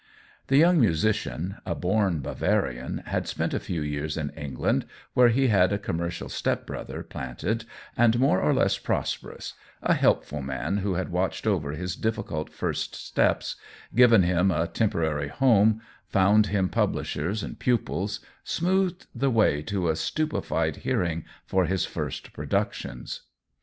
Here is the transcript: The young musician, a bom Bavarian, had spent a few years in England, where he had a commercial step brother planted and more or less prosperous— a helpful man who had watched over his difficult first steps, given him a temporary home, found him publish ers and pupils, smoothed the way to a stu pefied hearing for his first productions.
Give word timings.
The 0.47 0.57
young 0.57 0.79
musician, 0.79 1.57
a 1.63 1.75
bom 1.75 2.23
Bavarian, 2.23 3.03
had 3.05 3.27
spent 3.27 3.53
a 3.53 3.59
few 3.59 3.83
years 3.83 4.17
in 4.17 4.31
England, 4.31 4.87
where 5.13 5.29
he 5.29 5.49
had 5.49 5.71
a 5.71 5.77
commercial 5.77 6.27
step 6.27 6.65
brother 6.65 7.03
planted 7.03 7.65
and 7.95 8.17
more 8.19 8.41
or 8.41 8.51
less 8.51 8.79
prosperous— 8.79 9.53
a 9.83 9.93
helpful 9.93 10.41
man 10.41 10.77
who 10.77 10.95
had 10.95 11.09
watched 11.11 11.45
over 11.45 11.73
his 11.73 11.95
difficult 11.95 12.51
first 12.51 12.95
steps, 12.95 13.57
given 13.93 14.23
him 14.23 14.49
a 14.49 14.65
temporary 14.65 15.27
home, 15.27 15.83
found 16.07 16.47
him 16.47 16.67
publish 16.67 17.15
ers 17.15 17.43
and 17.43 17.59
pupils, 17.59 18.21
smoothed 18.43 19.05
the 19.13 19.29
way 19.29 19.61
to 19.61 19.87
a 19.87 19.95
stu 19.95 20.25
pefied 20.25 20.77
hearing 20.77 21.25
for 21.45 21.65
his 21.65 21.85
first 21.85 22.33
productions. 22.33 23.21